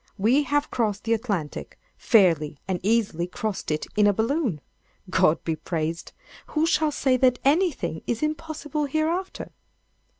We 0.17 0.41
have 0.41 0.71
crossed 0.71 1.03
the 1.03 1.13
Atlantic—fairly 1.13 2.57
and 2.67 2.79
easily 2.81 3.27
crossed 3.27 3.69
it 3.69 3.85
in 3.95 4.07
a 4.07 4.13
balloon! 4.13 4.59
God 5.11 5.43
be 5.43 5.55
praised! 5.55 6.13
Who 6.47 6.65
shall 6.65 6.91
say 6.91 7.17
that 7.17 7.37
anything 7.45 8.01
is 8.07 8.23
impossible 8.23 8.85
hereafter?" 8.85 9.51